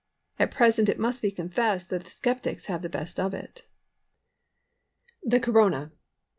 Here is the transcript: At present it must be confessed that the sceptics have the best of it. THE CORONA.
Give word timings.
At 0.39 0.49
present 0.49 0.89
it 0.89 0.97
must 0.97 1.21
be 1.21 1.29
confessed 1.29 1.91
that 1.91 2.03
the 2.03 2.09
sceptics 2.09 2.65
have 2.65 2.81
the 2.81 2.89
best 2.89 3.19
of 3.19 3.35
it. 3.35 3.61
THE 5.21 5.39
CORONA. 5.39 5.91